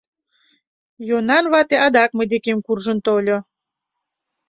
[1.09, 3.37] Йонан вате адак мый декем куржын тольо.